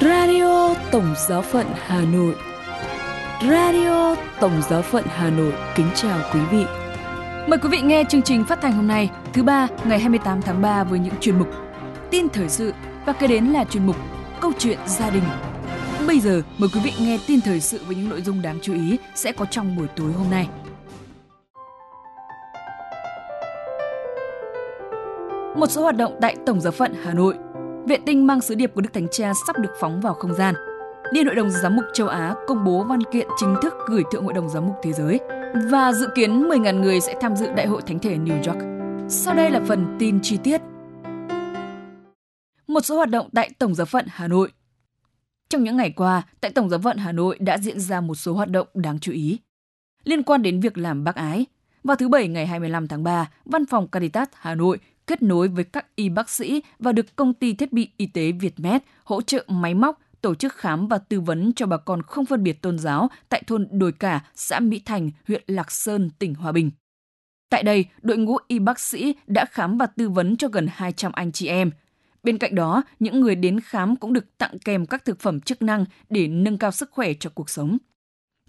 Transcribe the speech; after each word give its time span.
Radio 0.00 0.74
Tổng 0.90 1.14
Giáo 1.28 1.42
phận 1.42 1.66
Hà 1.74 2.00
Nội 2.12 2.34
Radio 3.42 4.16
Tổng 4.40 4.62
Giáo 4.70 4.82
phận 4.82 5.04
Hà 5.08 5.30
Nội 5.30 5.52
kính 5.74 5.86
chào 5.94 6.18
quý 6.34 6.40
vị. 6.50 6.64
Mời 7.46 7.58
quý 7.62 7.68
vị 7.68 7.80
nghe 7.80 8.04
chương 8.08 8.22
trình 8.22 8.44
phát 8.44 8.58
thanh 8.62 8.72
hôm 8.72 8.86
nay, 8.86 9.10
thứ 9.32 9.42
ba, 9.42 9.68
ngày 9.84 9.98
28 9.98 10.42
tháng 10.42 10.62
3 10.62 10.84
với 10.84 10.98
những 10.98 11.14
chuyên 11.20 11.38
mục 11.38 11.48
Tin 12.10 12.28
thời 12.28 12.48
sự 12.48 12.72
và 13.06 13.12
kế 13.12 13.26
đến 13.26 13.44
là 13.44 13.64
chuyên 13.64 13.86
mục 13.86 13.96
Câu 14.40 14.52
chuyện 14.58 14.78
gia 14.86 15.10
đình. 15.10 15.24
Bây 16.06 16.20
giờ 16.20 16.42
mời 16.58 16.68
quý 16.74 16.80
vị 16.84 16.92
nghe 17.00 17.18
tin 17.26 17.40
thời 17.40 17.60
sự 17.60 17.80
với 17.86 17.96
những 17.96 18.08
nội 18.08 18.22
dung 18.22 18.42
đáng 18.42 18.58
chú 18.62 18.74
ý 18.74 18.98
sẽ 19.14 19.32
có 19.32 19.44
trong 19.44 19.76
buổi 19.76 19.86
tối 19.96 20.12
hôm 20.12 20.30
nay. 20.30 20.48
Một 25.56 25.70
số 25.70 25.82
hoạt 25.82 25.96
động 25.96 26.18
tại 26.20 26.36
Tổng 26.46 26.60
giáo 26.60 26.72
phận 26.72 26.94
Hà 27.04 27.14
Nội. 27.14 27.34
Vệ 27.88 27.98
tinh 28.06 28.26
mang 28.26 28.40
sứ 28.40 28.54
điệp 28.54 28.74
của 28.74 28.80
Đức 28.80 28.92
Thánh 28.92 29.06
Cha 29.10 29.32
sắp 29.46 29.58
được 29.58 29.70
phóng 29.80 30.00
vào 30.00 30.14
không 30.14 30.34
gian. 30.34 30.54
Liên 31.12 31.26
Hội 31.26 31.34
đồng 31.34 31.50
Giám 31.50 31.76
mục 31.76 31.84
châu 31.94 32.08
Á 32.08 32.34
công 32.46 32.64
bố 32.64 32.84
văn 32.84 33.00
kiện 33.12 33.28
chính 33.36 33.54
thức 33.62 33.74
gửi 33.86 34.02
Thượng 34.12 34.24
Hội 34.24 34.32
đồng 34.32 34.48
Giám 34.48 34.66
mục 34.66 34.76
Thế 34.82 34.92
giới 34.92 35.20
và 35.70 35.92
dự 35.92 36.08
kiến 36.14 36.42
10.000 36.42 36.80
người 36.80 37.00
sẽ 37.00 37.14
tham 37.20 37.36
dự 37.36 37.52
Đại 37.56 37.66
hội 37.66 37.82
Thánh 37.82 37.98
thể 37.98 38.16
New 38.16 38.36
York. 38.36 38.62
Sau 39.10 39.34
đây 39.34 39.50
là 39.50 39.60
phần 39.68 39.96
tin 39.98 40.18
chi 40.22 40.38
tiết. 40.44 40.60
Một 42.66 42.80
số 42.84 42.96
hoạt 42.96 43.10
động 43.10 43.28
tại 43.34 43.50
Tổng 43.58 43.74
giáo 43.74 43.86
phận 43.86 44.06
Hà 44.08 44.28
Nội. 44.28 44.52
Trong 45.48 45.64
những 45.64 45.76
ngày 45.76 45.90
qua, 45.90 46.22
tại 46.40 46.50
Tổng 46.50 46.68
giáo 46.68 46.80
phận 46.80 46.96
Hà 46.96 47.12
Nội 47.12 47.38
đã 47.40 47.58
diễn 47.58 47.80
ra 47.80 48.00
một 48.00 48.14
số 48.14 48.32
hoạt 48.32 48.48
động 48.48 48.66
đáng 48.74 48.98
chú 48.98 49.12
ý. 49.12 49.38
Liên 50.04 50.22
quan 50.22 50.42
đến 50.42 50.60
việc 50.60 50.78
làm 50.78 51.04
bác 51.04 51.14
ái, 51.16 51.46
vào 51.84 51.96
thứ 51.96 52.08
Bảy 52.08 52.28
ngày 52.28 52.46
25 52.46 52.88
tháng 52.88 53.04
3, 53.04 53.30
Văn 53.44 53.66
phòng 53.66 53.88
Caritas 53.88 54.28
Hà 54.32 54.54
Nội 54.54 54.78
kết 55.08 55.22
nối 55.22 55.48
với 55.48 55.64
các 55.64 55.96
y 55.96 56.08
bác 56.08 56.30
sĩ 56.30 56.62
và 56.78 56.92
được 56.92 57.16
công 57.16 57.34
ty 57.34 57.54
thiết 57.54 57.72
bị 57.72 57.90
y 57.96 58.06
tế 58.06 58.32
Vietmed 58.32 58.82
hỗ 59.04 59.22
trợ 59.22 59.44
máy 59.48 59.74
móc, 59.74 60.00
tổ 60.20 60.34
chức 60.34 60.54
khám 60.54 60.88
và 60.88 60.98
tư 60.98 61.20
vấn 61.20 61.52
cho 61.52 61.66
bà 61.66 61.76
con 61.76 62.02
không 62.02 62.26
phân 62.26 62.42
biệt 62.42 62.62
tôn 62.62 62.78
giáo 62.78 63.10
tại 63.28 63.42
thôn 63.46 63.68
Đồi 63.70 63.92
Cả, 63.92 64.20
xã 64.34 64.60
Mỹ 64.60 64.82
Thành, 64.84 65.10
huyện 65.28 65.42
Lạc 65.46 65.70
Sơn, 65.70 66.10
tỉnh 66.18 66.34
Hòa 66.34 66.52
Bình. 66.52 66.70
Tại 67.50 67.62
đây, 67.62 67.84
đội 68.02 68.16
ngũ 68.16 68.36
y 68.48 68.58
bác 68.58 68.80
sĩ 68.80 69.14
đã 69.26 69.44
khám 69.44 69.78
và 69.78 69.86
tư 69.86 70.08
vấn 70.08 70.36
cho 70.36 70.48
gần 70.48 70.66
200 70.70 71.12
anh 71.12 71.32
chị 71.32 71.46
em. 71.46 71.70
Bên 72.22 72.38
cạnh 72.38 72.54
đó, 72.54 72.82
những 72.98 73.20
người 73.20 73.34
đến 73.34 73.60
khám 73.60 73.96
cũng 73.96 74.12
được 74.12 74.38
tặng 74.38 74.58
kèm 74.64 74.86
các 74.86 75.04
thực 75.04 75.20
phẩm 75.20 75.40
chức 75.40 75.62
năng 75.62 75.84
để 76.10 76.28
nâng 76.28 76.58
cao 76.58 76.70
sức 76.70 76.90
khỏe 76.90 77.12
cho 77.20 77.30
cuộc 77.34 77.50
sống. 77.50 77.78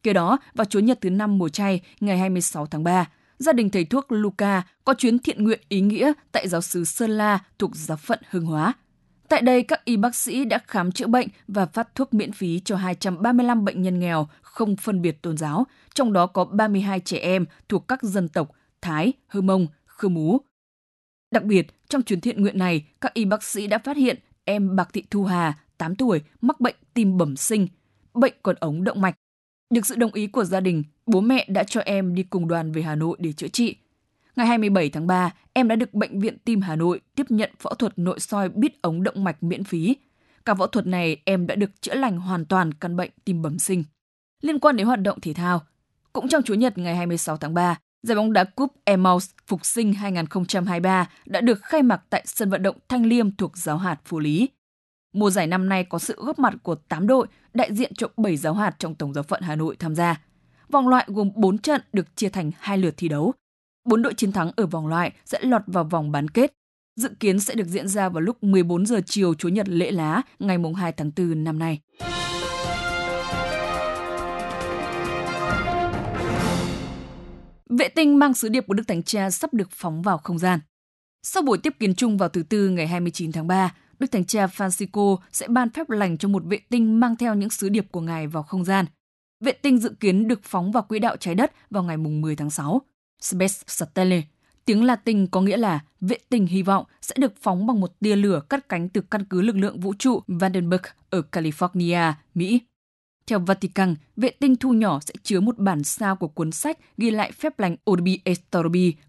Kế 0.03 0.13
đó, 0.13 0.39
vào 0.53 0.65
Chủ 0.65 0.79
nhật 0.79 1.01
thứ 1.01 1.09
năm 1.09 1.37
mùa 1.37 1.49
chay, 1.49 1.81
ngày 1.99 2.17
26 2.17 2.65
tháng 2.65 2.83
3, 2.83 3.09
gia 3.39 3.53
đình 3.53 3.69
thầy 3.69 3.85
thuốc 3.85 4.11
Luca 4.11 4.63
có 4.85 4.93
chuyến 4.93 5.19
thiện 5.19 5.43
nguyện 5.43 5.59
ý 5.69 5.81
nghĩa 5.81 6.13
tại 6.31 6.47
giáo 6.47 6.61
sứ 6.61 6.85
Sơn 6.85 7.11
La 7.11 7.39
thuộc 7.59 7.75
giáo 7.75 7.97
phận 7.97 8.19
Hưng 8.29 8.45
Hóa. 8.45 8.73
Tại 9.29 9.41
đây, 9.41 9.63
các 9.63 9.85
y 9.85 9.97
bác 9.97 10.15
sĩ 10.15 10.45
đã 10.45 10.59
khám 10.67 10.91
chữa 10.91 11.07
bệnh 11.07 11.27
và 11.47 11.65
phát 11.65 11.95
thuốc 11.95 12.13
miễn 12.13 12.31
phí 12.31 12.59
cho 12.59 12.75
235 12.75 13.65
bệnh 13.65 13.81
nhân 13.81 13.99
nghèo 13.99 14.27
không 14.41 14.75
phân 14.75 15.01
biệt 15.01 15.21
tôn 15.21 15.37
giáo, 15.37 15.67
trong 15.93 16.13
đó 16.13 16.27
có 16.27 16.45
32 16.45 16.99
trẻ 16.99 17.17
em 17.17 17.45
thuộc 17.69 17.87
các 17.87 18.03
dân 18.03 18.29
tộc 18.29 18.51
Thái, 18.81 19.13
Hơ 19.27 19.41
Mông, 19.41 19.67
Khơ 19.85 20.09
Mú. 20.09 20.37
Đặc 21.31 21.43
biệt, 21.43 21.67
trong 21.89 22.01
chuyến 22.01 22.21
thiện 22.21 22.41
nguyện 22.41 22.57
này, 22.57 22.85
các 23.01 23.13
y 23.13 23.25
bác 23.25 23.43
sĩ 23.43 23.67
đã 23.67 23.77
phát 23.77 23.97
hiện 23.97 24.19
em 24.45 24.75
Bạc 24.75 24.89
Thị 24.93 25.03
Thu 25.11 25.23
Hà, 25.23 25.59
8 25.77 25.95
tuổi, 25.95 26.21
mắc 26.41 26.59
bệnh 26.59 26.75
tim 26.93 27.17
bẩm 27.17 27.35
sinh, 27.35 27.67
bệnh 28.13 28.33
còn 28.43 28.55
ống 28.59 28.83
động 28.83 29.01
mạch. 29.01 29.15
Được 29.69 29.85
sự 29.85 29.95
đồng 29.95 30.13
ý 30.13 30.27
của 30.27 30.43
gia 30.43 30.59
đình, 30.59 30.83
bố 31.05 31.21
mẹ 31.21 31.45
đã 31.49 31.63
cho 31.63 31.81
em 31.81 32.15
đi 32.15 32.23
cùng 32.23 32.47
đoàn 32.47 32.71
về 32.71 32.81
Hà 32.81 32.95
Nội 32.95 33.17
để 33.19 33.31
chữa 33.31 33.47
trị. 33.47 33.75
Ngày 34.35 34.47
27 34.47 34.89
tháng 34.89 35.07
3, 35.07 35.33
em 35.53 35.67
đã 35.67 35.75
được 35.75 35.93
Bệnh 35.93 36.19
viện 36.19 36.37
Tim 36.45 36.61
Hà 36.61 36.75
Nội 36.75 37.01
tiếp 37.15 37.25
nhận 37.29 37.51
phẫu 37.59 37.73
thuật 37.73 37.99
nội 37.99 38.19
soi 38.19 38.49
bít 38.49 38.81
ống 38.81 39.03
động 39.03 39.23
mạch 39.23 39.43
miễn 39.43 39.63
phí. 39.63 39.95
Cả 40.45 40.53
phẫu 40.53 40.67
thuật 40.67 40.87
này 40.87 41.17
em 41.25 41.47
đã 41.47 41.55
được 41.55 41.81
chữa 41.81 41.93
lành 41.93 42.17
hoàn 42.17 42.45
toàn 42.45 42.73
căn 42.73 42.95
bệnh 42.95 43.11
tim 43.25 43.41
bẩm 43.41 43.59
sinh. 43.59 43.83
Liên 44.41 44.59
quan 44.59 44.77
đến 44.77 44.87
hoạt 44.87 45.01
động 45.01 45.19
thể 45.21 45.33
thao, 45.33 45.61
cũng 46.13 46.27
trong 46.27 46.43
Chủ 46.43 46.53
nhật 46.53 46.77
ngày 46.77 46.95
26 46.95 47.37
tháng 47.37 47.53
3, 47.53 47.79
giải 48.03 48.15
bóng 48.15 48.33
đá 48.33 48.43
Cúp 48.43 48.73
Emaus 48.83 49.29
Phục 49.47 49.65
sinh 49.65 49.93
2023 49.93 51.09
đã 51.25 51.41
được 51.41 51.63
khai 51.63 51.83
mạc 51.83 52.01
tại 52.09 52.23
sân 52.25 52.49
vận 52.49 52.63
động 52.63 52.75
Thanh 52.87 53.05
Liêm 53.05 53.35
thuộc 53.35 53.57
giáo 53.57 53.77
hạt 53.77 53.97
Phú 54.05 54.19
Lý. 54.19 54.49
Mùa 55.13 55.29
giải 55.29 55.47
năm 55.47 55.69
nay 55.69 55.83
có 55.83 55.99
sự 55.99 56.15
góp 56.17 56.39
mặt 56.39 56.53
của 56.63 56.75
8 56.75 57.07
đội 57.07 57.27
đại 57.53 57.75
diện 57.75 57.93
cho 57.95 58.07
7 58.17 58.37
giáo 58.37 58.53
hạt 58.53 58.75
trong 58.79 58.95
Tổng 58.95 59.13
giáo 59.13 59.23
phận 59.23 59.41
Hà 59.41 59.55
Nội 59.55 59.75
tham 59.79 59.95
gia. 59.95 60.21
Vòng 60.69 60.87
loại 60.87 61.05
gồm 61.07 61.31
4 61.35 61.57
trận 61.57 61.81
được 61.93 62.15
chia 62.15 62.29
thành 62.29 62.51
hai 62.59 62.77
lượt 62.77 62.93
thi 62.97 63.07
đấu. 63.07 63.33
Bốn 63.85 64.01
đội 64.01 64.13
chiến 64.13 64.31
thắng 64.31 64.51
ở 64.55 64.65
vòng 64.65 64.87
loại 64.87 65.11
sẽ 65.25 65.39
lọt 65.41 65.61
vào 65.67 65.83
vòng 65.83 66.11
bán 66.11 66.27
kết. 66.27 66.53
Dự 66.95 67.09
kiến 67.19 67.39
sẽ 67.39 67.55
được 67.55 67.67
diễn 67.67 67.87
ra 67.87 68.09
vào 68.09 68.21
lúc 68.21 68.43
14 68.43 68.85
giờ 68.85 69.01
chiều 69.05 69.33
Chủ 69.33 69.49
nhật 69.49 69.69
lễ 69.69 69.91
lá 69.91 70.21
ngày 70.39 70.57
2 70.75 70.91
tháng 70.91 71.11
4 71.17 71.43
năm 71.43 71.59
nay. 71.59 71.79
Vệ 77.69 77.87
tinh 77.87 78.19
mang 78.19 78.33
sứ 78.33 78.49
điệp 78.49 78.67
của 78.67 78.73
Đức 78.73 78.83
Thánh 78.87 79.03
Cha 79.03 79.29
sắp 79.29 79.53
được 79.53 79.69
phóng 79.71 80.01
vào 80.01 80.17
không 80.17 80.39
gian. 80.39 80.59
Sau 81.23 81.43
buổi 81.43 81.57
tiếp 81.57 81.73
kiến 81.79 81.95
chung 81.95 82.17
vào 82.17 82.29
thứ 82.29 82.43
Tư 82.43 82.69
ngày 82.69 82.87
29 82.87 83.31
tháng 83.31 83.47
3, 83.47 83.73
Đức 83.99 84.11
Thánh 84.11 84.25
Cha 84.25 84.45
Francisco 84.45 85.17
sẽ 85.31 85.47
ban 85.47 85.69
phép 85.69 85.89
lành 85.89 86.17
cho 86.17 86.27
một 86.27 86.43
vệ 86.45 86.59
tinh 86.69 86.99
mang 86.99 87.15
theo 87.15 87.35
những 87.35 87.49
sứ 87.49 87.69
điệp 87.69 87.91
của 87.91 88.01
Ngài 88.01 88.27
vào 88.27 88.43
không 88.43 88.65
gian. 88.65 88.85
Vệ 89.43 89.51
tinh 89.51 89.77
dự 89.77 89.89
kiến 89.99 90.27
được 90.27 90.39
phóng 90.43 90.71
vào 90.71 90.83
quỹ 90.83 90.99
đạo 90.99 91.17
trái 91.17 91.35
đất 91.35 91.51
vào 91.69 91.83
ngày 91.83 91.97
10 91.97 92.35
tháng 92.35 92.49
6. 92.49 92.81
Space 93.21 93.53
Satellite, 93.67 94.27
tiếng 94.65 94.83
Latin 94.83 95.27
có 95.27 95.41
nghĩa 95.41 95.57
là 95.57 95.79
vệ 96.01 96.17
tinh 96.29 96.45
hy 96.45 96.61
vọng 96.61 96.85
sẽ 97.01 97.15
được 97.17 97.33
phóng 97.41 97.67
bằng 97.67 97.79
một 97.79 97.99
tia 97.99 98.15
lửa 98.15 98.41
cắt 98.49 98.69
cánh 98.69 98.89
từ 98.89 99.01
căn 99.01 99.25
cứ 99.25 99.41
lực 99.41 99.55
lượng 99.55 99.79
vũ 99.79 99.93
trụ 99.99 100.21
Vandenberg 100.27 100.83
ở 101.09 101.21
California, 101.31 102.13
Mỹ. 102.35 102.61
Theo 103.27 103.39
Vatican, 103.39 103.95
vệ 104.17 104.29
tinh 104.29 104.55
thu 104.55 104.73
nhỏ 104.73 104.99
sẽ 105.05 105.13
chứa 105.23 105.39
một 105.39 105.57
bản 105.57 105.83
sao 105.83 106.15
của 106.15 106.27
cuốn 106.27 106.51
sách 106.51 106.79
ghi 106.97 107.11
lại 107.11 107.31
phép 107.31 107.59
lành 107.59 107.75
Orbi 107.91 108.19
et 108.23 108.39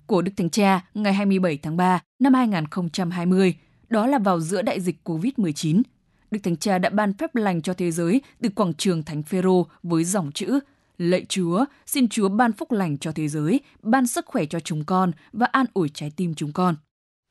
của 0.06 0.22
Đức 0.22 0.32
Thánh 0.36 0.50
Cha 0.50 0.80
ngày 0.94 1.12
27 1.12 1.58
tháng 1.62 1.76
3 1.76 2.00
năm 2.18 2.34
2020, 2.34 3.54
đó 3.90 4.06
là 4.06 4.18
vào 4.18 4.40
giữa 4.40 4.62
đại 4.62 4.80
dịch 4.80 4.96
COVID-19. 5.04 5.82
Đức 6.30 6.38
Thánh 6.42 6.56
Cha 6.56 6.78
đã 6.78 6.90
ban 6.90 7.12
phép 7.12 7.34
lành 7.34 7.62
cho 7.62 7.74
thế 7.74 7.90
giới 7.90 8.20
từ 8.42 8.48
quảng 8.48 8.74
trường 8.74 9.02
Thánh 9.02 9.22
Phêrô 9.22 9.66
với 9.82 10.04
dòng 10.04 10.32
chữ 10.32 10.60
Lạy 11.00 11.24
Chúa, 11.28 11.64
xin 11.86 12.08
Chúa 12.08 12.28
ban 12.28 12.52
phúc 12.52 12.72
lành 12.72 12.98
cho 12.98 13.12
thế 13.12 13.28
giới, 13.28 13.60
ban 13.82 14.06
sức 14.06 14.26
khỏe 14.26 14.44
cho 14.46 14.60
chúng 14.60 14.84
con 14.84 15.12
và 15.32 15.46
an 15.46 15.66
ủi 15.74 15.88
trái 15.88 16.12
tim 16.16 16.34
chúng 16.34 16.52
con. 16.52 16.76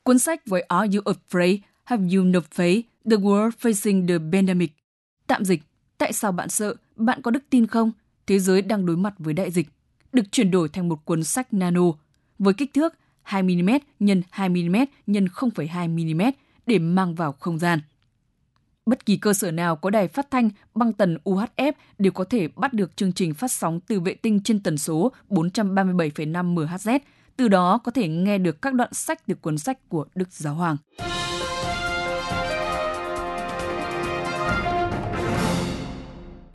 Cuốn 0.03 0.20
sách 0.20 0.42
với 0.46 0.62
Are 0.62 0.97
You 0.97 1.14
Afraid? 1.14 1.58
Have 1.84 2.16
You 2.16 2.24
No 2.24 2.40
Faith? 2.56 2.81
The 3.09 3.18
World 3.18 3.50
Facing 3.62 4.08
the 4.08 4.18
Pandemic. 4.18 4.72
Tạm 5.28 5.46
dịch, 5.46 5.62
tại 5.97 6.14
sao 6.14 6.31
bạn 6.31 6.50
sợ? 6.50 6.76
Bạn 6.96 7.22
có 7.22 7.31
đức 7.31 7.44
tin 7.50 7.68
không? 7.68 7.91
Thế 8.28 8.40
giới 8.40 8.62
đang 8.62 8.86
đối 8.86 8.97
mặt 8.97 9.14
với 9.20 9.34
đại 9.34 9.52
dịch. 9.52 9.68
Được 10.14 10.31
chuyển 10.31 10.52
đổi 10.52 10.70
thành 10.70 10.90
một 10.90 11.06
cuốn 11.06 11.24
sách 11.24 11.53
nano 11.53 11.91
với 12.40 12.53
kích 12.53 12.74
thước 12.74 12.94
2mm 13.26 13.80
x 14.00 14.03
2mm 14.31 14.86
x 15.08 15.12
0,2mm 15.12 16.31
để 16.69 16.80
mang 16.80 17.16
vào 17.16 17.31
không 17.31 17.59
gian. 17.59 17.80
Bất 18.85 19.06
kỳ 19.06 19.18
cơ 19.18 19.34
sở 19.34 19.52
nào 19.52 19.75
có 19.75 19.90
đài 19.90 20.07
phát 20.07 20.31
thanh 20.31 20.50
băng 20.75 20.94
tần 20.94 21.18
UHF 21.24 21.72
đều 21.97 22.12
có 22.12 22.24
thể 22.24 22.47
bắt 22.47 22.74
được 22.74 22.97
chương 22.97 23.13
trình 23.13 23.34
phát 23.34 23.52
sóng 23.52 23.80
từ 23.80 24.00
vệ 24.00 24.13
tinh 24.13 24.44
trên 24.44 24.59
tần 24.59 24.78
số 24.78 25.12
437,5 25.29 26.56
MHz, 26.56 27.00
từ 27.38 27.47
đó 27.47 27.78
có 27.84 27.91
thể 27.91 28.08
nghe 28.08 28.38
được 28.38 28.62
các 28.62 28.74
đoạn 28.74 28.94
sách 28.94 29.28
từ 29.28 29.35
cuốn 29.35 29.58
sách 29.58 29.90
của 29.90 30.06
Đức 30.16 30.31
Giáo 30.31 30.56
Hoàng. 30.56 30.78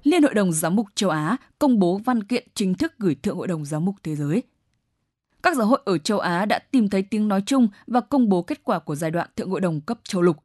Liên 0.03 0.22
Hội 0.22 0.34
đồng 0.34 0.53
Giám 0.53 0.76
mục 0.76 0.86
châu 0.94 1.10
Á 1.10 1.36
công 1.58 1.78
bố 1.78 2.00
văn 2.04 2.22
kiện 2.22 2.47
chính 2.54 2.74
thức 2.74 2.92
gửi 2.98 3.14
Thượng 3.14 3.36
Hội 3.36 3.48
đồng 3.48 3.64
Giám 3.64 3.84
mục 3.84 3.94
Thế 4.03 4.16
giới. 4.16 4.42
Các 5.44 5.56
giáo 5.56 5.66
hội 5.66 5.81
ở 5.84 5.99
châu 5.99 6.19
Á 6.19 6.44
đã 6.44 6.59
tìm 6.59 6.88
thấy 6.88 7.03
tiếng 7.03 7.28
nói 7.28 7.43
chung 7.47 7.69
và 7.87 8.00
công 8.00 8.28
bố 8.28 8.43
kết 8.43 8.65
quả 8.65 8.78
của 8.78 8.94
giai 8.94 9.10
đoạn 9.10 9.28
Thượng 9.37 9.50
Hội 9.50 9.60
đồng 9.60 9.81
cấp 9.81 9.99
châu 10.05 10.22
lục 10.22 10.37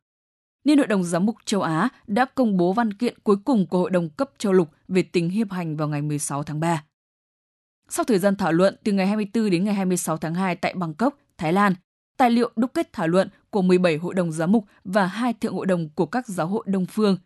Liên 0.64 0.78
Hội 0.78 0.88
đồng 0.88 1.04
Giám 1.04 1.26
mục 1.26 1.36
châu 1.46 1.62
Á 1.62 1.90
đã 2.08 2.26
công 2.26 2.58
bố 2.58 2.74
văn 2.74 2.94
kiện 2.94 3.20
cuối 3.24 3.36
cùng 3.46 3.68
của 3.68 3.80
Hội 3.80 3.90
đồng 3.90 4.10
cấp 4.10 4.30
châu 4.38 4.54
lục 4.54 4.70
về 4.88 5.02
tính 5.02 5.30
hiệp 5.30 5.52
hành 5.52 5.78
vào 5.78 5.88
ngày 5.88 6.02
16 6.02 6.44
tháng 6.44 6.60
3. 6.60 6.84
Sau 7.90 8.06
thời 8.06 8.20
gian 8.20 8.36
thảo 8.36 8.52
luận 8.52 8.76
từ 8.84 8.92
ngày 8.92 9.08
24 9.08 9.50
đến 9.50 9.64
ngày 9.64 9.74
26 9.74 10.18
tháng 10.18 10.36
2 10.36 10.56
tại 10.56 10.74
Bangkok, 10.74 11.18
Thái 11.38 11.54
Lan, 11.54 11.74
tài 12.18 12.30
liệu 12.30 12.52
đúc 12.56 12.72
kết 12.74 12.94
thảo 12.94 13.08
luận 13.08 13.30
của 13.50 13.62
17 13.62 13.98
hội 13.98 14.14
đồng 14.14 14.32
giám 14.32 14.52
mục 14.52 14.66
và 14.84 15.06
hai 15.06 15.34
thượng 15.34 15.54
hội 15.54 15.66
đồng 15.66 15.90
của 15.90 16.06
các 16.06 16.28
giáo 16.28 16.48
hội 16.48 16.64
Đông 16.68 16.86
phương. 16.86 17.18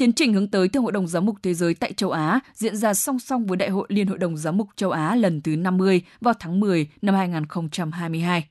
Tiến 0.00 0.12
trình 0.12 0.34
hướng 0.34 0.48
tới 0.48 0.68
Thượng 0.68 0.82
hội 0.82 0.92
đồng 0.92 1.06
giám 1.06 1.26
mục 1.26 1.36
thế 1.42 1.54
giới 1.54 1.74
tại 1.74 1.92
châu 1.92 2.10
Á 2.10 2.40
diễn 2.54 2.76
ra 2.76 2.94
song 2.94 3.18
song 3.18 3.46
với 3.46 3.56
Đại 3.56 3.70
hội 3.70 3.86
Liên 3.88 4.06
hội 4.06 4.18
đồng 4.18 4.36
giám 4.36 4.56
mục 4.56 4.68
châu 4.76 4.90
Á 4.90 5.14
lần 5.14 5.42
thứ 5.42 5.56
50 5.56 6.02
vào 6.20 6.34
tháng 6.40 6.60
10 6.60 6.88
năm 7.02 7.14
2022 7.14 8.48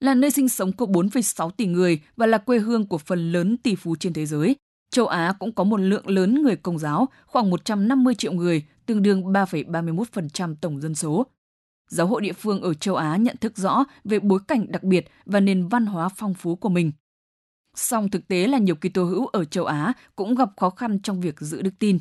là 0.00 0.14
nơi 0.14 0.30
sinh 0.30 0.48
sống 0.48 0.72
của 0.72 0.86
4,6 0.86 1.50
tỷ 1.50 1.66
người 1.66 2.00
và 2.16 2.26
là 2.26 2.38
quê 2.38 2.58
hương 2.58 2.86
của 2.86 2.98
phần 2.98 3.32
lớn 3.32 3.56
tỷ 3.56 3.74
phú 3.74 3.96
trên 3.96 4.12
thế 4.12 4.26
giới. 4.26 4.56
Châu 4.90 5.06
Á 5.06 5.34
cũng 5.38 5.52
có 5.52 5.64
một 5.64 5.76
lượng 5.76 6.08
lớn 6.08 6.42
người 6.42 6.56
công 6.56 6.78
giáo, 6.78 7.08
khoảng 7.26 7.50
150 7.50 8.14
triệu 8.14 8.32
người, 8.32 8.62
tương 8.86 9.02
đương 9.02 9.22
3,31% 9.22 10.54
tổng 10.60 10.80
dân 10.80 10.94
số. 10.94 11.26
Giáo 11.90 12.06
hội 12.06 12.20
địa 12.20 12.32
phương 12.32 12.60
ở 12.60 12.74
châu 12.74 12.96
Á 12.96 13.16
nhận 13.16 13.36
thức 13.36 13.56
rõ 13.56 13.84
về 14.04 14.18
bối 14.18 14.38
cảnh 14.48 14.66
đặc 14.72 14.82
biệt 14.82 15.08
và 15.26 15.40
nền 15.40 15.68
văn 15.68 15.86
hóa 15.86 16.08
phong 16.16 16.34
phú 16.34 16.56
của 16.56 16.68
mình. 16.68 16.92
Song 17.76 18.10
thực 18.10 18.28
tế 18.28 18.46
là 18.46 18.58
nhiều 18.58 18.74
Kitô 18.74 19.04
hữu 19.04 19.26
ở 19.26 19.44
châu 19.44 19.64
Á 19.64 19.92
cũng 20.16 20.34
gặp 20.34 20.48
khó 20.56 20.70
khăn 20.70 20.98
trong 21.02 21.20
việc 21.20 21.40
giữ 21.40 21.62
đức 21.62 21.70
tin. 21.78 21.98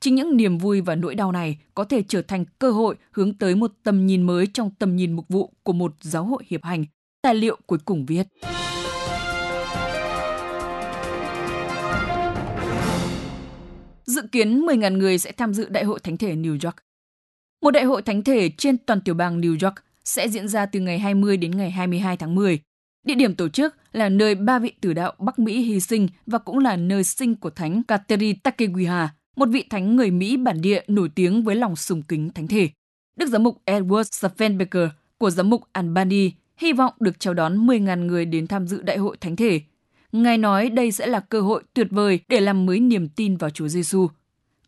Chính 0.00 0.14
những 0.14 0.36
niềm 0.36 0.58
vui 0.58 0.80
và 0.80 0.94
nỗi 0.94 1.14
đau 1.14 1.32
này 1.32 1.58
có 1.74 1.84
thể 1.84 2.02
trở 2.08 2.22
thành 2.22 2.44
cơ 2.58 2.70
hội 2.70 2.96
hướng 3.10 3.38
tới 3.38 3.54
một 3.54 3.72
tầm 3.82 4.06
nhìn 4.06 4.22
mới 4.22 4.46
trong 4.46 4.70
tầm 4.78 4.96
nhìn 4.96 5.12
mục 5.12 5.28
vụ 5.28 5.52
của 5.62 5.72
một 5.72 5.94
giáo 6.00 6.24
hội 6.24 6.44
hiệp 6.46 6.64
hành, 6.64 6.84
tài 7.22 7.34
liệu 7.34 7.56
cuối 7.66 7.78
cùng 7.84 8.06
viết. 8.06 8.26
Dự 14.06 14.22
kiến 14.32 14.60
10.000 14.60 14.98
người 14.98 15.18
sẽ 15.18 15.32
tham 15.32 15.54
dự 15.54 15.68
Đại 15.68 15.84
hội 15.84 16.00
Thánh 16.00 16.16
thể 16.16 16.34
New 16.36 16.58
York. 16.64 16.76
Một 17.62 17.70
đại 17.70 17.84
hội 17.84 18.02
thánh 18.02 18.24
thể 18.24 18.50
trên 18.58 18.78
toàn 18.78 19.00
tiểu 19.00 19.14
bang 19.14 19.40
New 19.40 19.56
York 19.62 19.74
sẽ 20.04 20.28
diễn 20.28 20.48
ra 20.48 20.66
từ 20.66 20.80
ngày 20.80 20.98
20 20.98 21.36
đến 21.36 21.50
ngày 21.50 21.70
22 21.70 22.16
tháng 22.16 22.34
10. 22.34 22.60
Địa 23.04 23.14
điểm 23.14 23.34
tổ 23.34 23.48
chức 23.48 23.74
là 23.92 24.08
nơi 24.08 24.34
ba 24.34 24.58
vị 24.58 24.72
tử 24.80 24.92
đạo 24.92 25.12
Bắc 25.18 25.38
Mỹ 25.38 25.62
hy 25.62 25.80
sinh 25.80 26.08
và 26.26 26.38
cũng 26.38 26.58
là 26.58 26.76
nơi 26.76 27.04
sinh 27.04 27.34
của 27.34 27.50
thánh 27.50 27.82
Kateri 27.82 28.32
Takeguha, 28.32 29.08
một 29.36 29.46
vị 29.46 29.64
thánh 29.70 29.96
người 29.96 30.10
Mỹ 30.10 30.36
bản 30.36 30.60
địa 30.60 30.82
nổi 30.88 31.08
tiếng 31.14 31.42
với 31.42 31.56
lòng 31.56 31.76
sùng 31.76 32.02
kính 32.02 32.30
thánh 32.30 32.48
thể. 32.48 32.68
Đức 33.16 33.28
giám 33.28 33.42
mục 33.42 33.62
Edward 33.66 34.02
Steffenbaker 34.02 34.88
của 35.18 35.30
giám 35.30 35.50
mục 35.50 35.62
Albany 35.72 36.30
hy 36.56 36.72
vọng 36.72 36.92
được 37.00 37.20
chào 37.20 37.34
đón 37.34 37.66
10.000 37.66 38.06
người 38.06 38.24
đến 38.24 38.46
tham 38.46 38.66
dự 38.66 38.82
đại 38.82 38.98
hội 38.98 39.16
thánh 39.20 39.36
thể. 39.36 39.60
Ngài 40.12 40.38
nói 40.38 40.70
đây 40.70 40.92
sẽ 40.92 41.06
là 41.06 41.20
cơ 41.20 41.40
hội 41.40 41.62
tuyệt 41.74 41.86
vời 41.90 42.20
để 42.28 42.40
làm 42.40 42.66
mới 42.66 42.80
niềm 42.80 43.08
tin 43.08 43.36
vào 43.36 43.50
Chúa 43.50 43.68
Giêsu. 43.68 44.08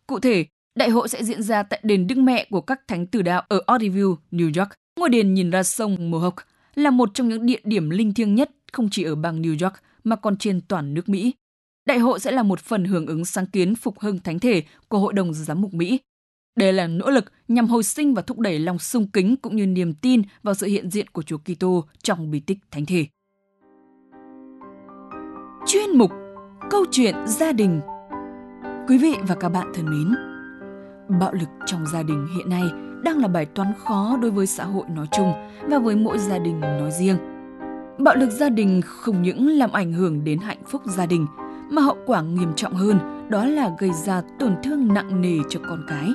Cụ 0.06 0.20
thể, 0.20 0.46
đại 0.74 0.90
hội 0.90 1.08
sẽ 1.08 1.24
diễn 1.24 1.42
ra 1.42 1.62
tại 1.62 1.80
đền 1.82 2.06
Đức 2.06 2.18
Mẹ 2.18 2.46
của 2.50 2.60
các 2.60 2.88
thánh 2.88 3.06
tử 3.06 3.22
đạo 3.22 3.42
ở 3.48 3.60
Oriville, 3.74 4.14
New 4.32 4.60
York. 4.60 4.70
Ngôi 5.00 5.08
đền 5.08 5.34
nhìn 5.34 5.50
ra 5.50 5.62
sông 5.62 6.10
Mohawk 6.10 6.32
là 6.76 6.90
một 6.90 7.10
trong 7.14 7.28
những 7.28 7.46
địa 7.46 7.60
điểm 7.64 7.90
linh 7.90 8.14
thiêng 8.14 8.34
nhất 8.34 8.50
không 8.72 8.88
chỉ 8.90 9.02
ở 9.02 9.14
bang 9.14 9.42
New 9.42 9.64
York 9.64 9.74
mà 10.04 10.16
còn 10.16 10.36
trên 10.36 10.60
toàn 10.68 10.94
nước 10.94 11.08
Mỹ. 11.08 11.34
Đại 11.86 11.98
hội 11.98 12.20
sẽ 12.20 12.30
là 12.30 12.42
một 12.42 12.60
phần 12.60 12.84
hưởng 12.84 13.06
ứng 13.06 13.24
sáng 13.24 13.46
kiến 13.46 13.74
phục 13.74 14.00
hưng 14.00 14.18
thánh 14.18 14.38
thể 14.38 14.62
của 14.88 14.98
Hội 14.98 15.12
đồng 15.12 15.34
Giám 15.34 15.60
mục 15.60 15.74
Mỹ. 15.74 16.00
Đây 16.56 16.72
là 16.72 16.86
nỗ 16.86 17.10
lực 17.10 17.24
nhằm 17.48 17.66
hồi 17.66 17.82
sinh 17.82 18.14
và 18.14 18.22
thúc 18.22 18.38
đẩy 18.38 18.58
lòng 18.58 18.78
sung 18.78 19.08
kính 19.12 19.36
cũng 19.36 19.56
như 19.56 19.66
niềm 19.66 19.94
tin 19.94 20.22
vào 20.42 20.54
sự 20.54 20.66
hiện 20.66 20.90
diện 20.90 21.08
của 21.08 21.22
Chúa 21.22 21.38
Kitô 21.38 21.84
trong 22.02 22.30
bí 22.30 22.40
tích 22.40 22.58
thánh 22.70 22.86
thể. 22.86 23.06
Chuyên 25.66 25.98
mục 25.98 26.10
Câu 26.70 26.84
chuyện 26.90 27.14
gia 27.26 27.52
đình 27.52 27.80
Quý 28.88 28.98
vị 28.98 29.14
và 29.28 29.34
các 29.34 29.48
bạn 29.48 29.72
thân 29.74 29.90
mến, 29.90 30.14
bạo 31.20 31.32
lực 31.32 31.48
trong 31.66 31.86
gia 31.86 32.02
đình 32.02 32.26
hiện 32.36 32.48
nay 32.50 32.85
đang 33.02 33.18
là 33.18 33.28
bài 33.28 33.46
toán 33.46 33.72
khó 33.84 34.18
đối 34.22 34.30
với 34.30 34.46
xã 34.46 34.64
hội 34.64 34.84
nói 34.94 35.06
chung 35.16 35.32
và 35.68 35.78
với 35.78 35.96
mỗi 35.96 36.18
gia 36.18 36.38
đình 36.38 36.60
nói 36.60 36.90
riêng. 36.90 37.16
Bạo 37.98 38.14
lực 38.16 38.30
gia 38.30 38.48
đình 38.48 38.80
không 38.84 39.22
những 39.22 39.48
làm 39.48 39.72
ảnh 39.72 39.92
hưởng 39.92 40.24
đến 40.24 40.38
hạnh 40.38 40.62
phúc 40.66 40.82
gia 40.86 41.06
đình, 41.06 41.26
mà 41.70 41.82
hậu 41.82 41.96
quả 42.06 42.22
nghiêm 42.22 42.52
trọng 42.56 42.74
hơn, 42.74 42.98
đó 43.28 43.44
là 43.44 43.70
gây 43.78 43.90
ra 43.92 44.22
tổn 44.38 44.54
thương 44.62 44.94
nặng 44.94 45.20
nề 45.20 45.36
cho 45.48 45.60
con 45.68 45.84
cái. 45.88 46.12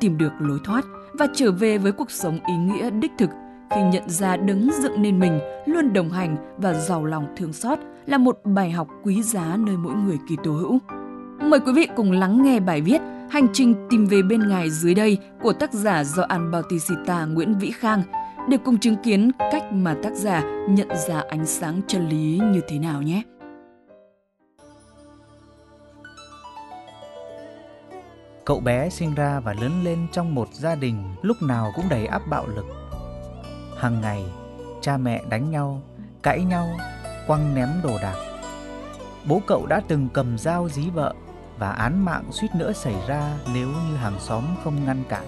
Tìm 0.00 0.18
được 0.18 0.32
lối 0.38 0.58
thoát 0.64 0.84
và 1.12 1.26
trở 1.34 1.52
về 1.52 1.78
với 1.78 1.92
cuộc 1.92 2.10
sống 2.10 2.38
ý 2.46 2.56
nghĩa 2.56 2.90
đích 2.90 3.12
thực 3.18 3.30
khi 3.70 3.80
nhận 3.92 4.08
ra 4.08 4.36
đứng 4.36 4.70
dựng 4.82 5.02
nên 5.02 5.20
mình, 5.20 5.38
luôn 5.66 5.92
đồng 5.92 6.10
hành 6.10 6.36
và 6.56 6.74
giàu 6.74 7.04
lòng 7.04 7.26
thương 7.36 7.52
xót 7.52 7.78
là 8.06 8.18
một 8.18 8.40
bài 8.44 8.70
học 8.70 8.88
quý 9.02 9.22
giá 9.22 9.56
nơi 9.58 9.76
mỗi 9.76 9.94
người 9.94 10.18
kỳ 10.28 10.36
tố 10.44 10.52
hữu. 10.52 10.78
Mời 11.42 11.60
quý 11.60 11.72
vị 11.72 11.88
cùng 11.96 12.12
lắng 12.12 12.42
nghe 12.42 12.60
bài 12.60 12.80
viết 12.80 13.00
Hành 13.30 13.46
trình 13.52 13.86
tìm 13.90 14.06
về 14.06 14.22
bên 14.22 14.48
ngài 14.48 14.70
dưới 14.70 14.94
đây 14.94 15.18
của 15.42 15.52
tác 15.52 15.72
giả 15.72 16.04
do 16.04 16.22
An 16.22 16.50
Bautista 16.50 17.24
Nguyễn 17.24 17.58
Vĩ 17.58 17.70
Khang 17.70 18.02
để 18.48 18.58
cùng 18.64 18.78
chứng 18.78 18.96
kiến 18.96 19.30
cách 19.52 19.72
mà 19.72 19.96
tác 20.02 20.14
giả 20.14 20.42
nhận 20.68 20.88
ra 21.08 21.22
ánh 21.28 21.46
sáng 21.46 21.80
chân 21.86 22.08
lý 22.08 22.40
như 22.52 22.60
thế 22.68 22.78
nào 22.78 23.02
nhé. 23.02 23.22
Cậu 28.44 28.60
bé 28.60 28.90
sinh 28.90 29.14
ra 29.14 29.40
và 29.40 29.54
lớn 29.60 29.72
lên 29.84 30.06
trong 30.12 30.34
một 30.34 30.48
gia 30.52 30.74
đình 30.74 31.02
lúc 31.22 31.36
nào 31.42 31.72
cũng 31.76 31.84
đầy 31.88 32.06
áp 32.06 32.22
bạo 32.30 32.46
lực. 32.46 32.66
Hàng 33.76 34.00
ngày, 34.00 34.24
cha 34.80 34.96
mẹ 34.96 35.22
đánh 35.28 35.50
nhau, 35.50 35.82
cãi 36.22 36.44
nhau, 36.44 36.68
quăng 37.26 37.54
ném 37.54 37.68
đồ 37.82 37.98
đạc. 38.02 38.16
Bố 39.28 39.40
cậu 39.46 39.66
đã 39.66 39.80
từng 39.88 40.08
cầm 40.14 40.38
dao 40.38 40.68
dí 40.68 40.90
vợ 40.90 41.14
và 41.58 41.70
án 41.70 42.04
mạng 42.04 42.24
suýt 42.30 42.48
nữa 42.54 42.72
xảy 42.72 42.94
ra 43.06 43.38
nếu 43.54 43.68
như 43.68 43.96
hàng 43.96 44.20
xóm 44.20 44.44
không 44.64 44.84
ngăn 44.84 45.04
cản. 45.08 45.24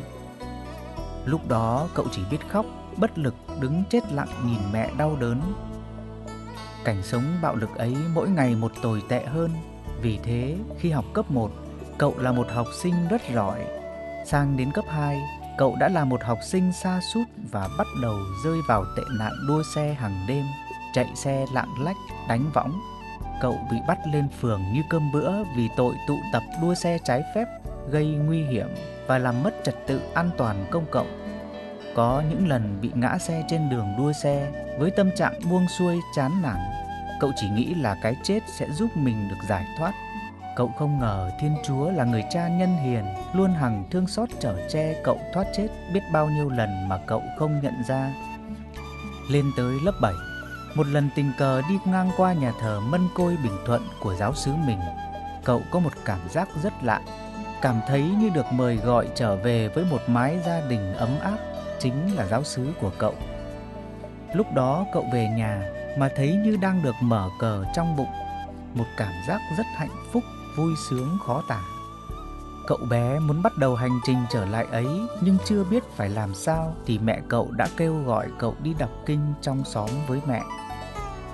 Lúc 1.25 1.49
đó 1.49 1.89
cậu 1.95 2.07
chỉ 2.13 2.23
biết 2.31 2.49
khóc, 2.49 2.67
bất 2.97 3.19
lực 3.19 3.35
đứng 3.61 3.83
chết 3.91 4.13
lặng 4.13 4.29
nhìn 4.47 4.61
mẹ 4.73 4.91
đau 4.99 5.17
đớn. 5.17 5.41
Cảnh 6.85 7.03
sống 7.03 7.25
bạo 7.43 7.57
lực 7.57 7.71
ấy 7.77 7.97
mỗi 8.15 8.29
ngày 8.29 8.55
một 8.55 8.73
tồi 8.83 9.03
tệ 9.09 9.27
hơn. 9.27 9.51
Vì 10.03 10.19
thế, 10.23 10.57
khi 10.79 10.91
học 10.91 11.05
cấp 11.15 11.31
1, 11.31 11.51
cậu 11.99 12.15
là 12.19 12.33
một 12.33 12.47
học 12.51 12.67
sinh 12.83 12.95
rất 13.11 13.23
giỏi. 13.35 13.65
Sang 14.27 14.57
đến 14.57 14.71
cấp 14.73 14.85
2, 14.89 15.21
cậu 15.59 15.77
đã 15.81 15.89
là 15.89 16.05
một 16.05 16.23
học 16.23 16.39
sinh 16.51 16.73
xa 16.83 17.01
sút 17.15 17.27
và 17.53 17.69
bắt 17.79 17.87
đầu 18.03 18.17
rơi 18.45 18.61
vào 18.69 18.85
tệ 18.97 19.03
nạn 19.19 19.33
đua 19.49 19.63
xe 19.75 19.95
hàng 19.95 20.25
đêm, 20.29 20.45
chạy 20.95 21.07
xe 21.15 21.47
lạng 21.53 21.85
lách, 21.85 21.97
đánh 22.29 22.51
võng 22.55 22.81
cậu 23.41 23.59
bị 23.71 23.77
bắt 23.87 23.99
lên 24.13 24.29
phường 24.41 24.73
như 24.73 24.83
cơm 24.91 25.13
bữa 25.13 25.45
vì 25.57 25.69
tội 25.77 25.95
tụ 26.09 26.19
tập 26.33 26.43
đua 26.63 26.75
xe 26.75 26.99
trái 27.05 27.23
phép, 27.35 27.45
gây 27.91 28.07
nguy 28.07 28.43
hiểm 28.43 28.67
và 29.07 29.19
làm 29.19 29.43
mất 29.43 29.55
trật 29.65 29.75
tự 29.87 30.01
an 30.15 30.31
toàn 30.37 30.67
công 30.71 30.85
cộng. 30.91 31.07
Có 31.95 32.23
những 32.31 32.49
lần 32.49 32.79
bị 32.81 32.91
ngã 32.95 33.19
xe 33.19 33.45
trên 33.49 33.69
đường 33.71 33.95
đua 33.99 34.13
xe 34.13 34.51
với 34.79 34.91
tâm 34.91 35.11
trạng 35.17 35.41
buông 35.51 35.67
xuôi 35.79 35.97
chán 36.17 36.43
nản, 36.43 36.59
cậu 37.21 37.33
chỉ 37.37 37.49
nghĩ 37.49 37.75
là 37.75 37.97
cái 38.03 38.17
chết 38.23 38.41
sẽ 38.59 38.67
giúp 38.71 38.89
mình 38.97 39.29
được 39.29 39.47
giải 39.49 39.67
thoát. 39.79 39.93
Cậu 40.57 40.69
không 40.79 40.99
ngờ 40.99 41.31
Thiên 41.41 41.57
Chúa 41.65 41.91
là 41.91 42.05
người 42.05 42.25
cha 42.31 42.49
nhân 42.49 42.77
hiền, 42.77 43.05
luôn 43.33 43.53
hằng 43.53 43.85
thương 43.91 44.07
xót 44.07 44.29
trở 44.41 44.69
che 44.69 44.95
cậu 45.05 45.21
thoát 45.35 45.47
chết 45.57 45.69
biết 45.95 46.01
bao 46.13 46.29
nhiêu 46.29 46.49
lần 46.49 46.89
mà 46.89 46.99
cậu 47.07 47.23
không 47.39 47.61
nhận 47.63 47.75
ra. 47.89 48.15
Lên 49.31 49.45
tới 49.57 49.75
lớp 49.85 49.93
7, 50.03 50.13
một 50.75 50.87
lần 50.87 51.09
tình 51.15 51.33
cờ 51.39 51.63
đi 51.69 51.79
ngang 51.85 52.11
qua 52.17 52.33
nhà 52.33 52.53
thờ 52.61 52.81
Mân 52.81 53.09
Côi 53.15 53.37
Bình 53.37 53.57
Thuận 53.67 53.89
của 54.01 54.15
giáo 54.15 54.35
sứ 54.35 54.53
mình, 54.67 54.79
cậu 55.45 55.63
có 55.71 55.79
một 55.79 55.93
cảm 56.05 56.19
giác 56.31 56.49
rất 56.63 56.73
lạ, 56.83 57.01
cảm 57.63 57.81
thấy 57.89 58.03
như 58.03 58.29
được 58.29 58.47
mời 58.53 58.77
gọi 58.77 59.09
trở 59.15 59.37
về 59.37 59.69
với 59.69 59.85
một 59.91 60.01
mái 60.07 60.39
gia 60.47 60.61
đình 60.61 60.95
ấm 60.95 61.19
áp, 61.23 61.37
chính 61.79 62.17
là 62.17 62.27
giáo 62.27 62.45
sứ 62.45 62.73
của 62.81 62.91
cậu. 62.99 63.15
Lúc 64.35 64.47
đó 64.55 64.87
cậu 64.93 65.07
về 65.13 65.29
nhà 65.37 65.63
mà 65.99 66.09
thấy 66.17 66.37
như 66.45 66.57
đang 66.57 66.83
được 66.83 66.95
mở 67.01 67.29
cờ 67.39 67.65
trong 67.75 67.97
bụng, 67.97 68.11
một 68.75 68.87
cảm 68.97 69.13
giác 69.29 69.41
rất 69.59 69.67
hạnh 69.77 69.97
phúc, 70.13 70.23
vui 70.57 70.73
sướng 70.91 71.19
khó 71.27 71.43
tả. 71.49 71.61
Cậu 72.71 72.79
bé 72.91 73.19
muốn 73.19 73.43
bắt 73.43 73.59
đầu 73.59 73.75
hành 73.75 74.01
trình 74.05 74.19
trở 74.31 74.45
lại 74.45 74.67
ấy 74.71 74.87
nhưng 75.21 75.37
chưa 75.45 75.65
biết 75.65 75.85
phải 75.97 76.09
làm 76.09 76.35
sao 76.35 76.75
thì 76.87 76.99
mẹ 76.99 77.21
cậu 77.29 77.51
đã 77.51 77.69
kêu 77.77 78.03
gọi 78.07 78.29
cậu 78.39 78.55
đi 78.63 78.75
đọc 78.79 78.91
kinh 79.07 79.21
trong 79.41 79.65
xóm 79.65 79.91
với 80.07 80.21
mẹ. 80.27 80.43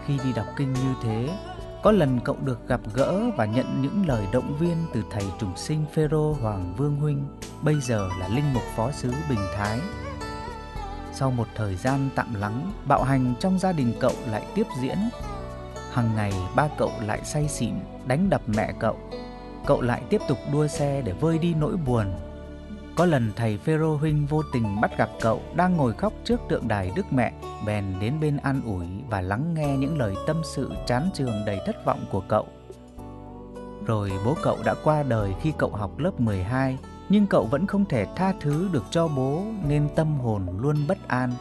Khi 0.06 0.18
đi 0.24 0.32
đọc 0.32 0.46
kinh 0.56 0.72
như 0.72 0.94
thế, 1.02 1.38
có 1.82 1.92
lần 1.92 2.20
cậu 2.24 2.36
được 2.44 2.68
gặp 2.68 2.80
gỡ 2.94 3.20
và 3.36 3.44
nhận 3.44 3.82
những 3.82 4.06
lời 4.06 4.26
động 4.32 4.56
viên 4.58 4.76
từ 4.92 5.02
thầy 5.10 5.24
trùng 5.40 5.56
sinh 5.56 5.84
Phêrô 5.92 6.32
Hoàng 6.32 6.74
Vương 6.76 6.96
huynh, 6.96 7.26
bây 7.62 7.80
giờ 7.80 8.08
là 8.20 8.28
linh 8.28 8.54
mục 8.54 8.64
phó 8.76 8.90
sứ 8.90 9.12
Bình 9.28 9.46
Thái. 9.56 9.80
Sau 11.12 11.30
một 11.30 11.46
thời 11.54 11.76
gian 11.76 12.08
tạm 12.14 12.34
lắng, 12.34 12.72
bạo 12.88 13.02
hành 13.02 13.34
trong 13.40 13.58
gia 13.58 13.72
đình 13.72 13.94
cậu 14.00 14.12
lại 14.30 14.46
tiếp 14.54 14.66
diễn. 14.80 14.98
Hằng 15.92 16.16
ngày 16.16 16.32
ba 16.54 16.68
cậu 16.78 16.92
lại 17.00 17.20
say 17.24 17.48
xỉn 17.48 17.74
đánh 18.06 18.30
đập 18.30 18.42
mẹ 18.46 18.72
cậu 18.78 18.96
cậu 19.66 19.80
lại 19.80 20.02
tiếp 20.10 20.20
tục 20.28 20.38
đua 20.52 20.66
xe 20.66 21.02
để 21.02 21.12
vơi 21.12 21.38
đi 21.38 21.54
nỗi 21.54 21.76
buồn. 21.76 22.06
Có 22.96 23.06
lần 23.06 23.32
thầy 23.36 23.58
Phêrô 23.58 23.96
huynh 23.96 24.26
vô 24.26 24.42
tình 24.52 24.80
bắt 24.80 24.98
gặp 24.98 25.10
cậu 25.20 25.42
đang 25.54 25.76
ngồi 25.76 25.92
khóc 25.92 26.12
trước 26.24 26.40
tượng 26.48 26.68
đài 26.68 26.92
Đức 26.96 27.12
Mẹ, 27.12 27.32
bèn 27.66 27.84
đến 28.00 28.20
bên 28.20 28.36
an 28.36 28.60
ủi 28.64 28.86
và 29.10 29.20
lắng 29.20 29.54
nghe 29.54 29.76
những 29.76 29.98
lời 29.98 30.14
tâm 30.26 30.42
sự 30.44 30.70
chán 30.86 31.10
trường 31.14 31.44
đầy 31.46 31.60
thất 31.66 31.84
vọng 31.84 32.04
của 32.10 32.22
cậu. 32.28 32.46
Rồi 33.86 34.12
bố 34.24 34.36
cậu 34.42 34.58
đã 34.64 34.74
qua 34.84 35.02
đời 35.02 35.34
khi 35.40 35.52
cậu 35.58 35.70
học 35.70 35.98
lớp 35.98 36.20
12, 36.20 36.78
nhưng 37.08 37.26
cậu 37.26 37.44
vẫn 37.44 37.66
không 37.66 37.84
thể 37.84 38.06
tha 38.16 38.32
thứ 38.40 38.68
được 38.72 38.84
cho 38.90 39.08
bố 39.08 39.42
nên 39.68 39.88
tâm 39.96 40.18
hồn 40.18 40.42
luôn 40.60 40.76
bất 40.88 41.08
an. 41.08 41.32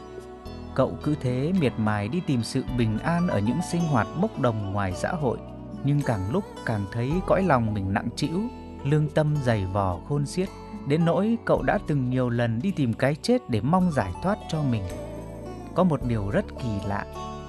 Cậu 0.75 0.97
cứ 1.03 1.15
thế 1.21 1.53
miệt 1.59 1.73
mài 1.77 2.07
đi 2.07 2.21
tìm 2.27 2.43
sự 2.43 2.63
bình 2.77 2.99
an 2.99 3.27
ở 3.27 3.39
những 3.39 3.59
sinh 3.71 3.81
hoạt 3.81 4.07
bốc 4.21 4.39
đồng 4.39 4.73
ngoài 4.73 4.93
xã 4.93 5.11
hội 5.11 5.37
nhưng 5.85 6.01
càng 6.01 6.31
lúc 6.31 6.43
càng 6.65 6.85
thấy 6.91 7.11
cõi 7.27 7.43
lòng 7.43 7.73
mình 7.73 7.93
nặng 7.93 8.09
trĩu, 8.15 8.41
lương 8.83 9.09
tâm 9.09 9.35
dày 9.43 9.65
vò 9.65 9.99
khôn 10.09 10.25
xiết, 10.25 10.49
đến 10.87 11.05
nỗi 11.05 11.37
cậu 11.45 11.61
đã 11.61 11.79
từng 11.87 12.09
nhiều 12.09 12.29
lần 12.29 12.59
đi 12.61 12.71
tìm 12.71 12.93
cái 12.93 13.15
chết 13.21 13.49
để 13.49 13.61
mong 13.61 13.91
giải 13.91 14.11
thoát 14.23 14.37
cho 14.49 14.63
mình. 14.63 14.83
Có 15.75 15.83
một 15.83 15.99
điều 16.07 16.29
rất 16.29 16.45
kỳ 16.63 16.87
lạ, 16.87 17.05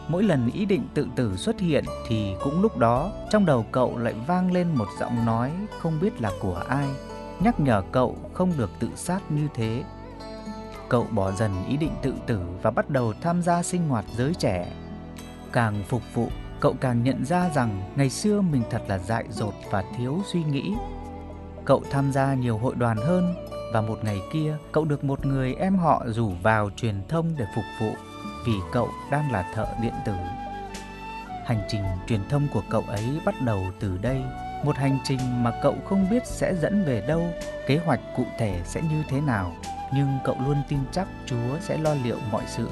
mỗi 0.09 0.23
lần 0.23 0.51
ý 0.51 0.65
định 0.65 0.83
tự 0.95 1.07
tử 1.17 1.37
xuất 1.37 1.61
hiện 1.61 1.85
thì 2.09 2.35
cũng 2.43 2.63
lúc 2.63 2.79
đó 2.79 3.13
trong 3.31 3.47
đầu 3.47 3.67
cậu 3.73 3.99
lại 3.99 4.15
vang 4.27 4.53
lên 4.53 4.75
một 4.75 4.89
giọng 5.01 5.27
nói 5.27 5.53
không 5.81 5.99
biết 6.01 6.21
là 6.21 6.31
của 6.41 6.63
ai, 6.69 6.89
nhắc 7.41 7.61
nhở 7.61 7.83
cậu 7.93 8.17
không 8.33 8.53
được 8.59 8.71
tự 8.81 8.89
sát 8.97 9.31
như 9.31 9.49
thế. 9.55 9.83
Cậu 10.89 11.07
bỏ 11.11 11.33
dần 11.33 11.51
ý 11.69 11.77
định 11.77 11.93
tự 12.03 12.15
tử 12.27 12.41
và 12.63 12.71
bắt 12.71 12.91
đầu 12.91 13.13
tham 13.21 13.43
gia 13.43 13.63
sinh 13.63 13.89
hoạt 13.89 14.05
giới 14.17 14.35
trẻ. 14.35 14.73
Càng 15.53 15.83
phục 15.89 16.03
vụ 16.15 16.29
cậu 16.61 16.75
càng 16.81 17.03
nhận 17.03 17.25
ra 17.25 17.51
rằng 17.55 17.93
ngày 17.97 18.11
xưa 18.11 18.41
mình 18.41 18.63
thật 18.71 18.83
là 18.89 18.99
dại 18.99 19.25
dột 19.31 19.55
và 19.71 19.85
thiếu 19.97 20.21
suy 20.33 20.45
nghĩ. 20.45 20.75
Cậu 21.65 21.83
tham 21.91 22.13
gia 22.13 22.35
nhiều 22.35 22.59
hội 22.59 22.75
đoàn 22.75 22.97
hơn 22.97 23.35
và 23.73 23.81
một 23.81 23.99
ngày 24.05 24.21
kia 24.33 24.57
cậu 24.73 24.85
được 24.85 25.05
một 25.05 25.27
người 25.27 25.55
em 25.55 25.77
họ 25.77 26.05
rủ 26.07 26.33
vào 26.43 26.71
truyền 26.77 27.03
thông 27.09 27.33
để 27.37 27.45
phục 27.55 27.65
vụ 27.81 27.93
vì 28.47 28.53
cậu 28.73 28.89
đang 29.11 29.33
là 29.33 29.53
thợ 29.55 29.67
điện 29.83 29.95
tử. 30.07 30.15
Hành 31.47 31.61
trình 31.69 31.83
truyền 32.09 32.21
thông 32.29 32.49
của 32.55 32.63
cậu 32.71 32.83
ấy 32.89 33.21
bắt 33.25 33.35
đầu 33.45 33.61
từ 33.81 33.99
đây, 34.03 34.23
một 34.65 34.77
hành 34.77 34.99
trình 35.05 35.43
mà 35.43 35.53
cậu 35.63 35.75
không 35.85 36.11
biết 36.11 36.27
sẽ 36.27 36.55
dẫn 36.55 36.85
về 36.85 37.05
đâu, 37.09 37.31
kế 37.67 37.77
hoạch 37.77 38.01
cụ 38.17 38.25
thể 38.39 38.61
sẽ 38.65 38.83
như 38.83 39.03
thế 39.09 39.21
nào, 39.21 39.53
nhưng 39.95 40.19
cậu 40.25 40.37
luôn 40.47 40.57
tin 40.69 40.79
chắc 40.93 41.09
Chúa 41.27 41.59
sẽ 41.61 41.79
lo 41.79 41.95
liệu 42.05 42.17
mọi 42.33 42.43
sự. 42.47 42.69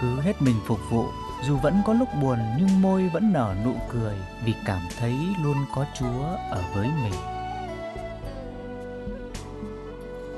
Cứ 0.00 0.20
hết 0.20 0.42
mình 0.42 0.56
phục 0.66 0.78
vụ, 0.90 1.04
dù 1.46 1.56
vẫn 1.56 1.82
có 1.86 1.92
lúc 1.92 2.08
buồn 2.22 2.38
nhưng 2.58 2.82
môi 2.82 3.08
vẫn 3.08 3.32
nở 3.32 3.54
nụ 3.64 3.74
cười 3.92 4.14
vì 4.44 4.54
cảm 4.66 4.80
thấy 4.98 5.14
luôn 5.42 5.56
có 5.74 5.86
Chúa 5.94 6.22
ở 6.50 6.62
với 6.74 6.88
mình. 7.02 7.12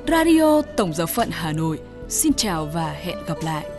Radio 0.08 0.62
Tổng 0.76 0.94
giáo 0.94 1.06
phận 1.06 1.28
Hà 1.32 1.52
Nội. 1.52 1.80
Xin 2.08 2.32
chào 2.32 2.66
và 2.66 2.92
hẹn 2.92 3.18
gặp 3.26 3.36
lại. 3.42 3.75